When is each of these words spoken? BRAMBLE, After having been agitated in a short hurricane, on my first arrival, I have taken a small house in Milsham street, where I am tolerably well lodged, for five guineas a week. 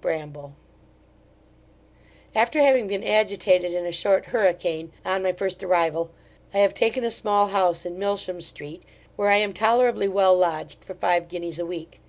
BRAMBLE, 0.00 0.56
After 2.34 2.58
having 2.58 2.88
been 2.88 3.04
agitated 3.04 3.72
in 3.72 3.86
a 3.86 3.92
short 3.92 4.24
hurricane, 4.26 4.90
on 5.04 5.22
my 5.22 5.32
first 5.32 5.62
arrival, 5.62 6.10
I 6.52 6.58
have 6.58 6.74
taken 6.74 7.04
a 7.04 7.12
small 7.12 7.46
house 7.46 7.86
in 7.86 7.96
Milsham 7.96 8.40
street, 8.40 8.82
where 9.14 9.30
I 9.30 9.36
am 9.36 9.52
tolerably 9.52 10.08
well 10.08 10.36
lodged, 10.36 10.82
for 10.84 10.94
five 10.94 11.28
guineas 11.28 11.60
a 11.60 11.64
week. 11.66 12.00